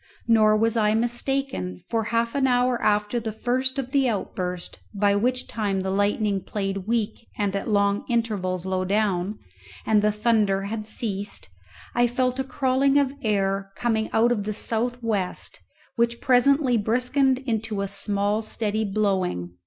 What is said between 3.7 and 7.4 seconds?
of the outburst, by which time the lightning played weak